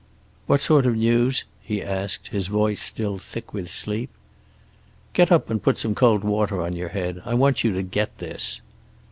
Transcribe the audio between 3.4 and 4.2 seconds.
with sleep.